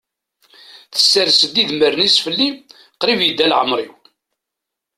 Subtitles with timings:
[0.93, 2.49] Tessers-d idmaren-is fell-i,
[2.99, 3.93] qrib yedda laɛmer-iw.